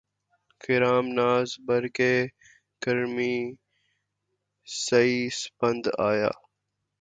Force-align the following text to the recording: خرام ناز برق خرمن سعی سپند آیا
خرام 0.63 1.05
ناز 1.17 1.49
برق 1.67 1.97
خرمن 2.83 3.57
سعی 4.85 5.29
سپند 5.41 5.83
آیا 6.09 6.31